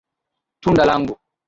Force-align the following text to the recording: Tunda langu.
Tunda 0.61 0.85
langu. 0.85 1.15